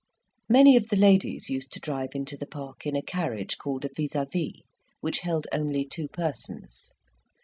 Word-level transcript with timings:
Many 0.49 0.75
of 0.77 0.89
the 0.89 0.95
ladies 0.95 1.51
used 1.51 1.71
to 1.73 1.79
drive 1.79 2.15
into 2.15 2.35
the 2.35 2.47
park 2.47 2.87
in 2.87 2.95
a 2.95 3.03
carriage 3.03 3.59
called 3.59 3.85
a 3.85 3.89
vis 3.95 4.15
a 4.15 4.25
vis, 4.25 4.53
which 4.99 5.19
held 5.19 5.45
only 5.53 5.85
two 5.85 6.07
persons. 6.07 6.95